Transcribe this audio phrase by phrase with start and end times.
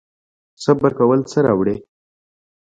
[0.63, 1.75] صبر کول څه راوړي؟